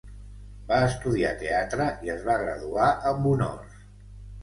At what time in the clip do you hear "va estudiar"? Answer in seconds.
0.71-1.35